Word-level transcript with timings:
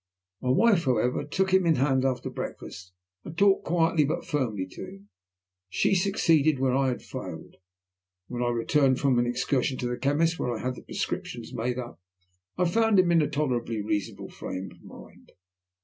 My 0.41 0.49
wife, 0.49 0.85
however, 0.85 1.23
took 1.23 1.53
him 1.53 1.67
in 1.67 1.75
hand 1.75 2.03
after 2.05 2.31
breakfast, 2.31 2.91
and 3.23 3.37
talked 3.37 3.65
quietly 3.65 4.03
but 4.03 4.25
firmly 4.25 4.65
to 4.65 4.81
him. 4.83 5.09
She 5.69 5.93
succeeded 5.93 6.57
where 6.57 6.73
I 6.73 6.87
had 6.87 7.03
failed, 7.03 7.57
and 8.27 8.27
when 8.27 8.41
I 8.41 8.47
returned 8.49 8.99
from 8.99 9.19
an 9.19 9.27
excursion 9.27 9.77
to 9.77 9.87
the 9.87 9.97
chemist's, 9.99 10.39
where 10.39 10.57
I 10.57 10.57
had 10.59 10.73
the 10.73 10.81
prescriptions 10.81 11.53
made 11.53 11.77
up, 11.77 12.01
I 12.57 12.67
found 12.67 12.97
him 12.97 13.11
in 13.11 13.21
a 13.21 13.29
tolerably 13.29 13.83
reasonable 13.83 14.29
frame 14.31 14.71
of 14.71 14.81
mind. 14.81 15.33